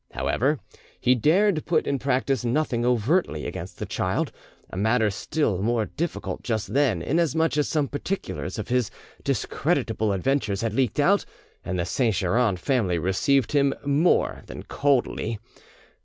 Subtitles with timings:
[0.13, 0.59] However,
[0.99, 4.31] he dared put in practice nothing overtly against the child,
[4.71, 8.89] a matter still more difficult just then, inasmuch as some particulars of his
[9.23, 11.23] discreditable adventures had leaked out,
[11.63, 15.37] and the Saint Geran family received him more than coldly.